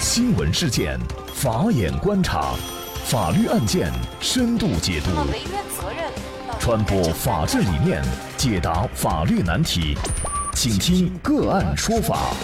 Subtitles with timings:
[0.00, 0.98] 新闻事件，
[1.34, 2.54] 法眼观察，
[3.04, 5.10] 法律案件深度解读，
[5.78, 6.10] 责任
[6.58, 8.02] 传播法治理念，
[8.34, 9.94] 解答法律难题，
[10.54, 12.34] 请听个案说法。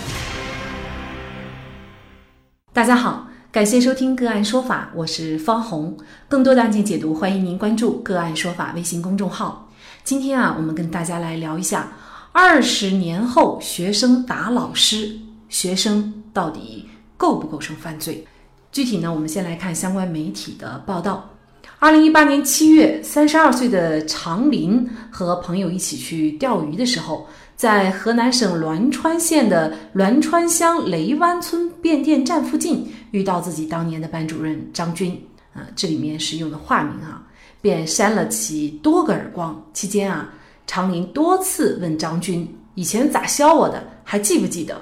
[2.75, 5.97] 大家好，感谢收听个案说法，我是方红。
[6.29, 9.71] 更多的案件解读，欢迎您关注个案说法微信公众号。
[10.05, 11.95] 今天啊，我们跟大家来聊一下，
[12.33, 15.19] 二十年后学生打老师，
[15.49, 18.27] 学生到底构不构成犯罪？
[18.73, 21.31] 具体呢，我们先来看相关媒体的报道。
[21.79, 35.21] 二零一八年七月，三十二岁的常林和朋友一起去钓鱼的时候，在河南省栾川县的栾川乡雷湾村变电站附近，遇到自己当年的班主任张军。
[35.55, 37.23] 啊，这里面是用的化名啊，
[37.61, 39.63] 便扇了其多个耳光。
[39.73, 40.31] 期间啊，
[40.67, 43.83] 常林多次问张军：“以前咋削我的？
[44.03, 44.81] 还记不记得？”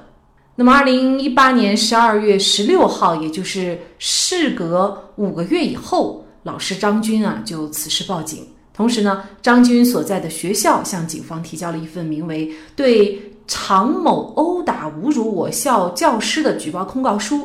[0.56, 8.46] 那么，二零一八年十二月十六号，也就是事隔五个月以后，老师张军啊就此事报警。
[8.72, 17.36] 同时呢，张军所在的学校向警方提交了一份名为《对常某殴打侮辱我校教师的举报控告书》。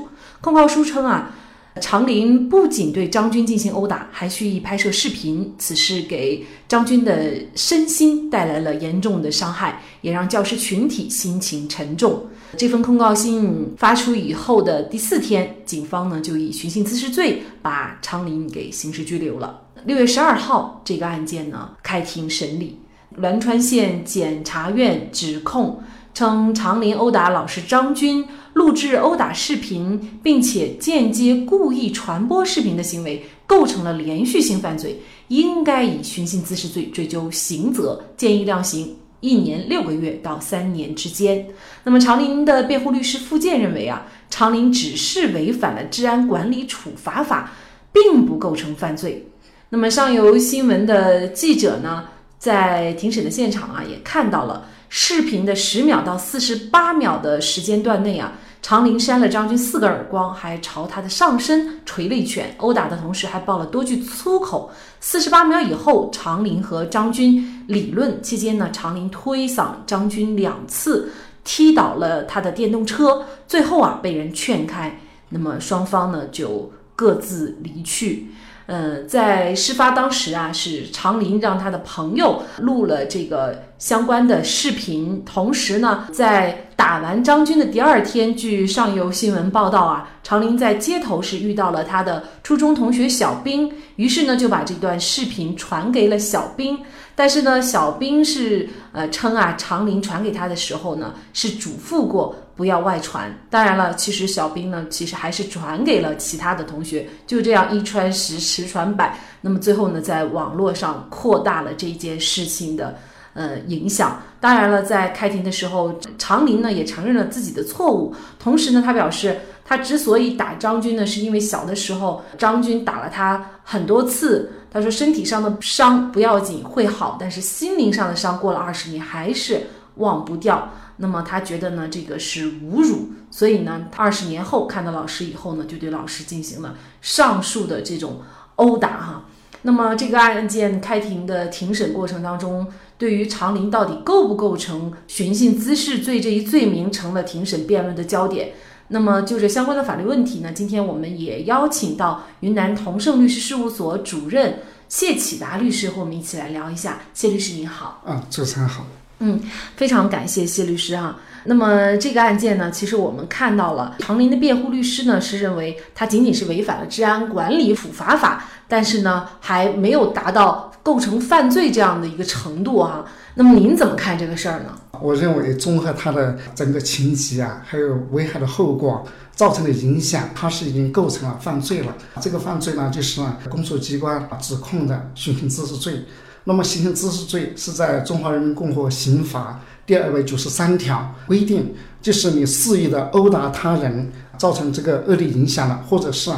[0.41, 1.35] 控告书称啊。
[1.79, 5.53] 常林不仅对张军进行殴打，还蓄意拍摄视频。
[5.57, 12.23] 此事给张军的身心带来了严重的伤害，也让教师群体心情沉重。
[12.57, 19.61] 这份控告信发出以后的第四天，警方呢就以寻衅滋事罪把常林给刑事拘留了。
[19.85, 22.79] 六月十二号，这个案件呢开庭审理，
[23.17, 25.81] 栾川县检察院指控。
[26.13, 41.47] 称常林殴打老师张军，录制殴打视频，并且间接故意传播视频的行为，构成了连续性犯罪，应该以寻衅滋事罪追究刑责，建议量刑一年六个月到三年之间。
[41.85, 47.53] 那么，常林的辩护律师付健认为啊，常林只是违反了治安管理处罚法，
[47.93, 49.27] 并不构成犯罪。
[49.69, 52.05] 那么，上游新闻的记者呢，
[52.37, 54.65] 在庭审的现场啊，也看到了。
[54.89, 64.71] 视频的十秒到四十八秒的时间段内啊，常林扇了张军四个耳光，还朝他的上身捶了一拳，殴打的同时还爆了多句粗口。
[64.99, 71.11] 四十八秒以后，常林和张军理论期间呢，常林推搡张军两次，
[71.43, 74.99] 踢倒了他的电动车，最后啊被人劝开，
[75.29, 78.29] 那么双方呢就各自离去。
[78.69, 85.23] 呃，在事发当时啊，是常林让他的朋友录了这个相关的视频。
[85.25, 96.79] 同时呢，在打完张军的第二天，据上游新闻报道啊，常林在街头是遇到了他的初中同学小兵，于是呢就把这段视频传给了小兵。
[97.15, 102.35] 但是呢，小兵是呃称啊，常林传给他的时候呢，是嘱咐过。
[102.59, 103.33] 不要外传。
[103.49, 109.17] 当然了，其实小兵呢，其实还是转给了其他的同学，就这样一传十，十传百。
[109.39, 112.97] 那么最后呢，在网络上扩大了这件事情的
[113.33, 114.21] 呃影响。
[114.41, 118.13] 当然了，在开庭的时候，常林呢也承认了自己的错误。
[118.37, 124.51] 同时呢，他表示，他之所以打张军呢，是因为小的时候张军打了他很多次。
[124.69, 129.65] 他说，身体上的伤不要紧，会好，但是心灵上的伤过了二十年还是
[129.95, 130.69] 忘不掉。
[131.01, 138.21] 那么他觉得呢，这个是侮辱，所以呢，二十年后看到老师以后呢，就对老师进行了上述的这种
[138.55, 139.25] 殴打哈。
[139.61, 142.67] 那么这个案件开庭的庭审过程当中，
[142.97, 148.51] 对于常林到底构不构成寻衅滋事罪这一罪名，成了庭审辩论的焦点。
[148.89, 154.59] 那么就这相关的法律问题呢，今天我们也邀请到云南同盛律师事务所主任
[154.89, 157.01] 谢启达律师和我们一起来聊一下。
[157.13, 158.01] 谢律师您好。
[158.05, 158.85] 啊，主持人好。
[159.19, 159.39] 嗯，
[159.75, 161.15] 非常感谢谢律师哈。
[161.45, 173.05] 那么这个案件呢，其实我们看到了常林的辩护律师呢是认为他仅仅是违反了治安管理处罚法，但是呢还没有达到构成犯罪这样的一个程度啊。
[173.35, 174.77] 那么您怎么看这个事儿呢？
[175.01, 181.95] 我认为综合他的整个情节啊，还有危害的后果造成的影响，他是已经构成了犯罪了。
[182.19, 186.03] 这个犯罪呢，就是呢公诉机关指控的寻衅滋事罪。
[186.45, 196.31] 那么，行刑滋事罪是在《中华人民共和国刑法》第二百九十三条规定，就是你肆意的殴打他人，造成这个恶劣影响了，或者是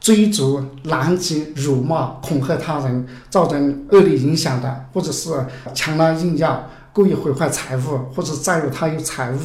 [0.00, 5.30] 追逐、拦截、辱骂、恐吓他人，造成恶劣影响的，或者是
[5.74, 6.68] 强拉硬要。
[6.94, 9.36] 故意毁坏财物，或者占有他有财物，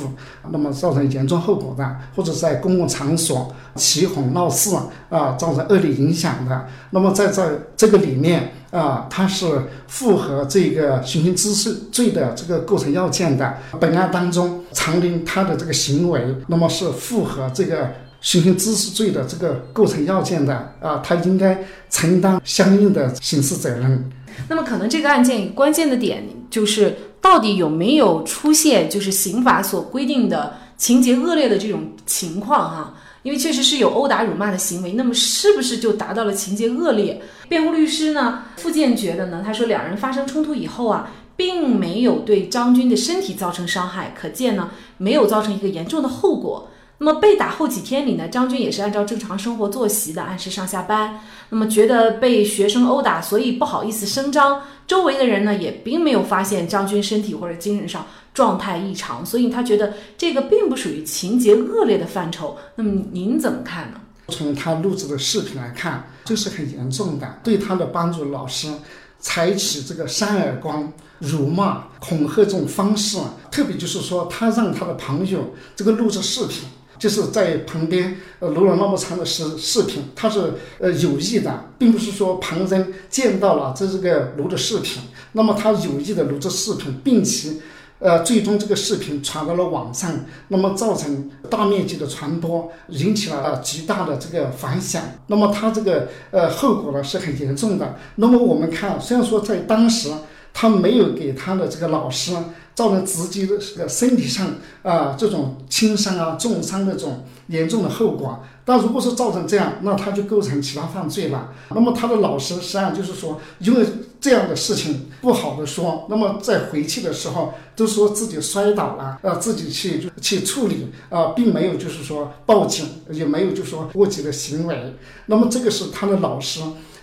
[0.51, 4.75] 那么造成严重后果的，或者在公共场所起哄闹事
[5.09, 9.45] 啊，造成恶劣影响的，那么在这这个里面啊，它是
[9.87, 13.57] 符合这个寻衅滋事罪的这个构成要件的。
[13.79, 24.09] 本案当中，常林他的这个行为，那么是符合这个寻衅滋事罪的这个构成要件的啊，他应该承担相应的刑事责任。
[24.49, 32.93] 那么，可能这个案件关键的点就是到底有没有出现就是刑法所规定的情节恶劣的这种情况哈？
[33.27, 37.21] 因为确实是有殴打辱骂的行为，那么是不是就达到了情节恶劣？
[37.49, 46.69] 辩护律师呢，傅建觉得呢，他说两人发生冲突以后啊，并没有对张军的身体造成伤害，可见呢，没有造成一个严重的后果。
[46.99, 51.19] 那么被打后几天里呢，张军也是按照正常生活作息的，按时上下班。
[51.49, 54.61] 那么觉得被学生殴打，所以不好意思声张。
[54.87, 62.55] 周围的人呢，也并没有发现张军身体或者精神上状态异常，所以他觉得这个并不属于情节恶劣的范畴。
[62.75, 63.99] 那么您怎么看呢？
[64.27, 68.71] 从他录制的视频来看，这是很严重的，对他的班主任老师
[69.17, 73.17] 采取这个扇耳光、辱骂、恐吓这种方式，
[73.49, 76.69] 特别就是说，他让他的朋友这个录制视频。
[76.99, 85.03] 就是在旁边呃录了那么长的视视频，他是呃有意的，并不是说旁人见到了这是个录的视频，
[85.33, 87.51] 那么他有意的录制视频，并且
[87.99, 90.11] 呃最终这个视频传到了网上，
[90.49, 97.95] 那么造成大面积的传播，引起了极大的这个反响，那么他这个呃后果呢是很严重的。
[98.15, 100.09] 那么我们看，虽然说在当时
[100.53, 102.33] 他没有给他的这个老师。
[102.77, 104.53] 造成直接的这个身体上
[104.83, 111.53] 啊这种轻伤啊重伤的这种严重的后果，但如果是造成这样，那他就构成其他犯罪了。
[111.69, 113.85] 那么他的老师实际上就是说，因为
[114.19, 124.95] 这样的事情不好的说，那么在回去的时候都说自己摔倒了，啊自己去去处理啊，并没有就是说报警，也没有就说过激的行为。
[125.27, 126.59] 那么这个是他的老师。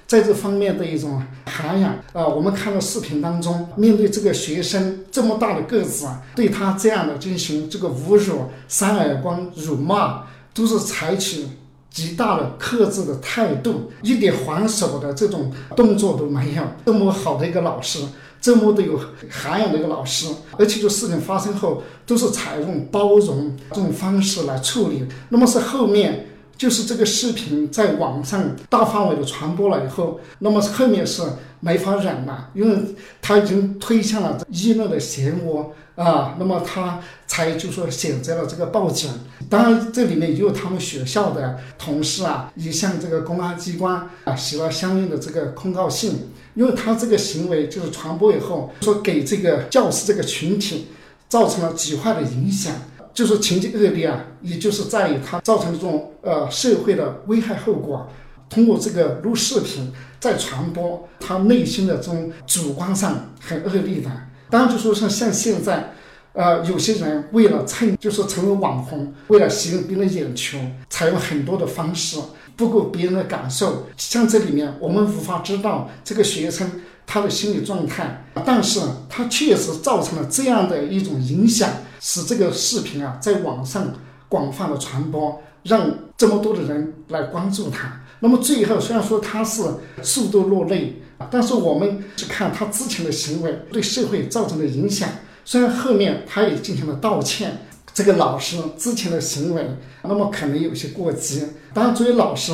[0.07, 6.07] 在这方面的一种涵养啊，我们看到视频当中，面对这个学生这么大的个子，
[6.37, 10.25] 对他这样的进行这个侮辱、扇耳光、辱骂，
[10.55, 11.45] 都是采取
[11.91, 16.63] 极大的克制的态度，一点还手的这种动作都没有。
[16.87, 17.99] 这么好的一个老师，
[18.41, 18.99] 这么的有
[19.29, 25.05] 涵养的一个老师，而且就事情发生后，都是采用包容这种方式来处理。
[25.29, 26.29] 那么是后面。
[26.57, 31.23] 就是这个视频在网上大范围的传播了以后，那么后面是
[31.61, 39.11] 没法忍了，因为他已经推向了议论的漩涡啊，那么他才就说选择了这个报警。
[39.51, 50.89] 当然，这里面也有他们学校的同事啊，也向这个公安机关啊写了相应的这个控告信，因为他这个行为就是传播以后，说给这个教师这个群体
[51.29, 52.75] 造成了极坏的影响。
[53.15, 58.07] 就是情节恶劣啊，也就是在于它造成这种呃社会的危害后果。
[58.51, 59.91] 通过这个录视频
[60.21, 64.11] 再传播，他内心的这种主观上很恶劣的。
[64.51, 65.93] 当然，就说像像现在，
[66.35, 70.59] 呃，有些人为了蹭，就是成为网红，为了吸引别人眼球，
[70.89, 72.19] 采用很多的方式，
[72.55, 73.87] 不顾别人的感受。
[73.97, 76.71] 像这里面，我们无法知道这个学生
[77.07, 81.71] 他的心理状态，但是他确实造成了这样的一种影响。
[82.07, 83.95] 使这个视频啊在网上
[84.29, 88.03] 广泛的传播，让这么多的人来关注他。
[88.21, 89.63] 那么最后，虽然说他是
[90.03, 95.09] 数度落泪啊，但是我们是看他之前的行为对社会造成的影响。
[95.47, 97.59] 虽然后面他也进行了道歉，
[97.95, 99.67] 这个老师之前的行为，
[100.03, 101.47] 那么可能有些过激。
[101.73, 102.53] 当然，作为老师，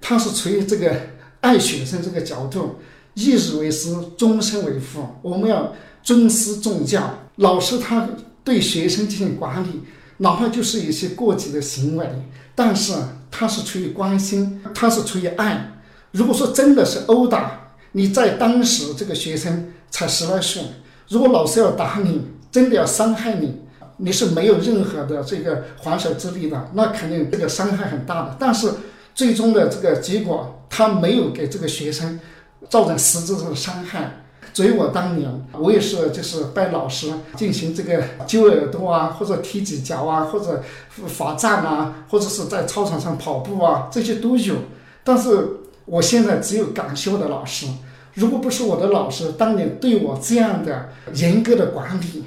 [0.00, 0.92] 他是出于这个
[1.40, 2.76] 爱学生这个角度，
[3.18, 5.72] 一日为师，终身为父，我们要
[6.02, 7.18] 尊师重教。
[7.36, 8.08] 老师他。
[8.44, 9.82] 对学生进行管理，
[10.18, 12.08] 哪怕就是一些过激的行为，
[12.54, 12.94] 但是
[13.30, 15.72] 他是出于关心，他是出于爱。
[16.12, 20.62] 如果说真的是殴打，你在当时这个学生才十来岁，
[21.10, 23.54] 如果老师要打你，真的要伤害你，
[23.98, 28.36] 你是没有任何的这个还手之力的，那肯定这个伤害很大的。
[28.40, 28.72] 但是
[29.14, 32.18] 最终的这个结果，他没有给这个学生
[32.68, 34.22] 造成实质上的伤害。
[34.54, 40.64] 所以我当年，我也是就是拜老师进行这个揪耳朵啊，或者踢几脚啊，或者
[41.06, 44.56] 罚站啊，或者是在操场上跑步啊，这些都有。
[45.04, 45.48] 但是
[45.84, 47.66] 我现在只有感谢我的老师，
[48.14, 52.24] 如果不是我的老师当年对我这样的严格的管理，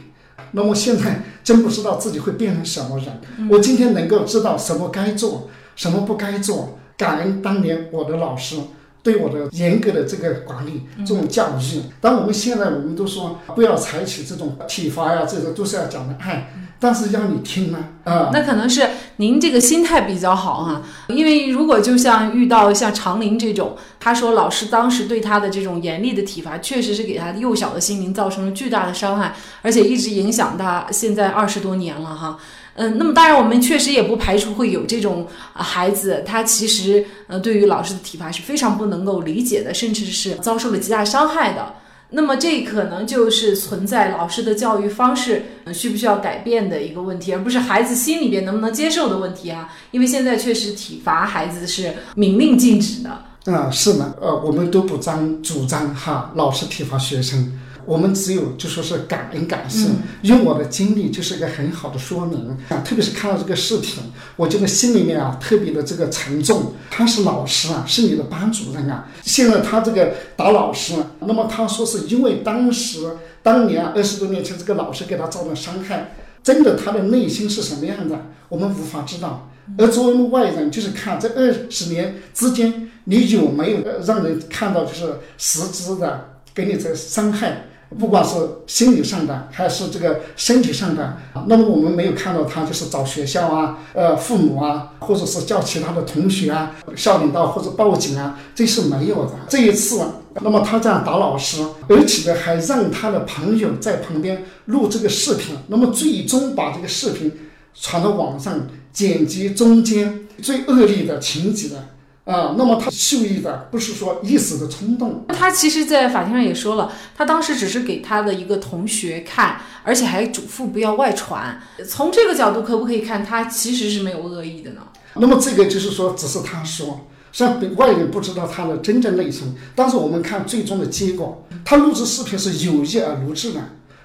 [0.52, 3.50] 那么现在真不知道自己会变成什么人。
[3.50, 8.58] 我今天能够知道什么该做，什么不该做，感恩当年我的老师。
[9.04, 32.38] 对我的严格的这个管理，这种教育，当我们现在我们都说不要采取这种体罚呀，这个都是要讲的爱，但是让你听呢，啊，那可能是您这个心态比较好哈，因为如果就像遇到像长林这种，他说老师当时对他的这种严厉的体罚，确实是给他幼小的心灵造成了巨大的伤害，而且一直影响他现在二十多年了哈。
[32.76, 41.76] 嗯，那么当然，我们确实也不排除会有这种孩子，他其实呃对于老师的体罚是非常不能够理解的，甚至是遭受了极大伤害的。
[42.14, 49.74] 那么这可能就是存在老师的教育方式需不需要改变的一个问题，而不是孩子心里边能不能接受的问题啊。
[49.92, 53.26] 因为现在确实体罚孩子是明令禁止的。
[53.46, 57.52] 嗯，是呢，呃，我们都不张主张哈，老师体罚学生。
[57.86, 59.90] 我们只有就说是感恩感谢，
[60.24, 62.82] 用我的经历就是一个很好的说明啊。
[62.86, 64.04] 特别是看到这个视频，
[64.36, 66.74] 我觉得心里面啊特别的这个沉重。
[66.90, 69.08] 他是老师啊，是你的班主任啊。
[69.24, 79.50] 现在他这个打老师，那么他说是因为当时当年二十多年前这个老师给他造成伤害，真的他的内心是什么样的，我们无法知道。
[79.78, 87.68] 而作为外人，就是看这二十年之间，你有没有让人看到就是实质的给你这伤害。
[88.00, 88.36] 不管是
[88.68, 91.18] 心理上的还是这个身体上的，
[91.48, 99.32] 那么我们没有看到他就是找学校啊、呃父母啊，或者是叫其他的同学啊、校领导或者报警啊，这是没有的。
[99.50, 100.02] 这一次，
[100.42, 107.30] 那么他这样打老师，而且呢还让他的朋友在旁边录这个视频，那么最终把这个视频
[107.74, 111.76] 传到网上，剪辑中间最恶劣的情节的。
[112.24, 115.26] 啊，那么他蓄意的不是说一时的冲动。
[115.30, 121.60] 他其实，在法庭上也说了，他当时只是给他的一个同学看，而且还嘱咐不要外传。
[121.88, 124.82] 从这个角度，可不可以看他其实是没有恶意的呢？
[125.16, 129.56] 那么这个就是说，只是他说，虽然外人不知道他的真正内情。
[129.76, 133.60] 但是我们看最终的结果，他录制视频是有意而录制的。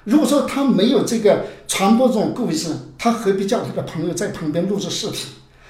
[0.05, 5.27] 如果说他没有这个传播这种故意，他何必叫他的朋友在旁边录制视频？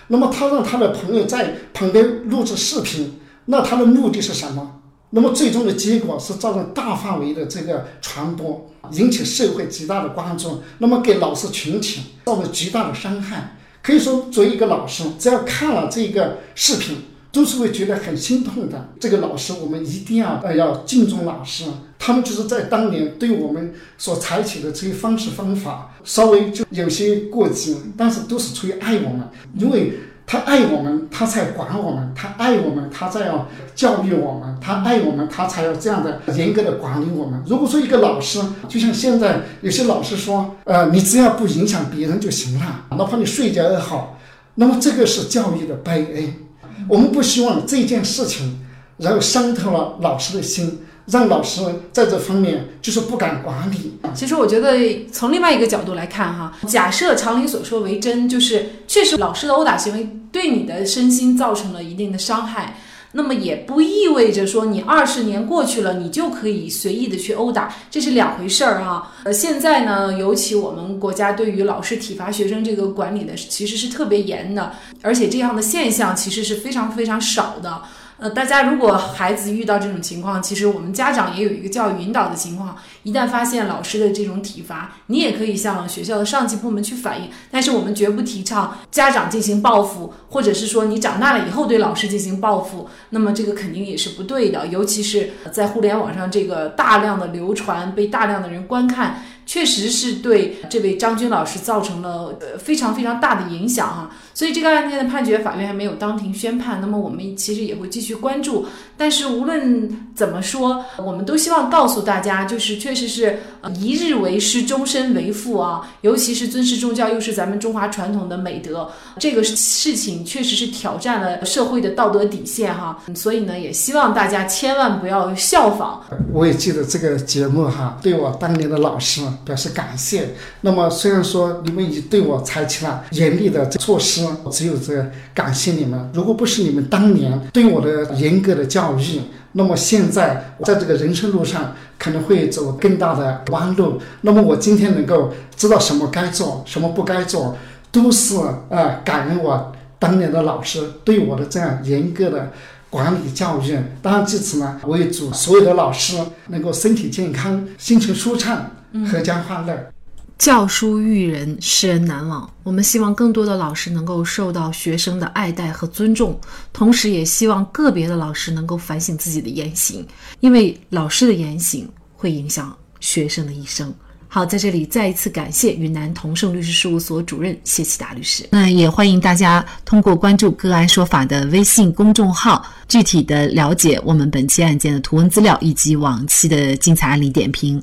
[0.09, 4.81] 那么他让他的朋友在旁边录制视频，那他的目的是什么？
[5.11, 13.57] 那么最终的结果是造成大范围的这个传播，引起社会极大的关注，那么给老师群体造成极大的伤害。
[13.83, 16.97] 可以说，作为一个老师，只要看了这个视频。
[17.37, 18.89] 都是会觉得很心痛的。
[18.99, 21.67] 这个老师，我们一定要呃要敬重老师。
[21.99, 29.29] 他们就是在当年对我们所采取的这些方式方法，稍微就有些过激，但是都是出于爱我们，
[29.59, 29.93] 因为
[30.27, 37.43] 他爱我们，他才管我们；他爱我们，他才要教育我们；他爱我们，他才要这样的严格的管理我们。
[37.47, 44.19] 如果说一个老师，就像现在有些老师说，呃，你只要不影响别人就行了，哪怕你睡觉也好，
[44.55, 46.46] 那么这个是教育的悲哀。
[46.89, 48.61] 我们不希望这件事情，
[48.99, 51.61] 然后伤透了老师的心，让老师
[51.93, 53.99] 在这方面就是不敢管理。
[54.15, 62.79] 其实我觉得从另外一个角度来看，哈，假设常理所说为真，就是确实老师的殴打行为对你的身心造成了一定的伤害。
[63.17, 69.11] 那么也不意味着说你二十年过去了，你就可以随意的去殴打，这是两回事儿啊。
[69.25, 77.83] 呃，现在呢，尤其我们国家对于老师体罚学生这个管理的其实是特别严的，而且这样的现象其实是非常非常少的。
[78.19, 82.75] 呃，大家如果孩子遇到这种情况，其实我们家长也有一个教育引导的情况。
[83.03, 87.29] 一旦发现老师的这种体罚，你也可以向学校的上级部门去反映。
[87.51, 92.89] 但是我们绝不提倡家长进行报复，或者是说你长大了以后对老师进行报复。
[93.11, 99.23] 那么这个肯定也是不对的，尤其是在互联网上这个大量的流传，被大量的人观看。
[99.47, 108.67] 确实是对这位张军老师造成了呃非常非常大的影响哈，所以这个案件的判决法院还没有当庭宣判，那么我们其实也会继续关注。
[108.97, 113.39] 但是无论怎么说，我们都希望告诉大家，就是确实是
[113.79, 122.99] 一日为师，终身为父啊，尤其是尊师重教，又是咱们中华传统的美德，这个事情确实是挑战了社会的道德底线哈。
[123.15, 126.03] 所以呢，也希望大家千万不要效仿。
[126.33, 129.21] 我也记得这个节目哈，对我当年的老师。
[129.45, 130.31] 表示感谢。
[130.63, 136.11] 那么虽然说你们已对我采取了严厉的措施，只有这感谢你们。
[136.15, 139.21] 如果不是你们当年对我的严格的教育，
[139.53, 144.01] 那么现在在这个人生路上可能会走更大的弯路。
[144.21, 147.57] 那么我今天能够知道什么该做，什么不该做，
[147.91, 148.37] 都是
[148.69, 152.53] 呃感恩我当年的老师对我的这样严格的
[152.91, 153.79] 管理教育。
[154.03, 158.71] 当然，至此呢，我也祝所有的老师能够身体健康，心情舒畅。
[158.95, 159.93] 阖家欢乐，
[160.39, 162.49] 教书育人，世人难忘。
[162.63, 166.39] 我们希望更多的老师能够受到学生的爱戴和尊重，
[166.73, 170.07] 同时也希望个别的老师能够反省自己的言行，
[170.41, 173.93] 因为老师的言行会影响学生的一生。
[174.29, 178.47] 好，在这里再一次感谢云南同盛律师事务所主任谢启达律师。
[178.51, 187.83] 那也欢迎大家通过关注“个案说法”的微信公众号，具体的了解我们本期案件的图文资料以及往期的精彩案例点评。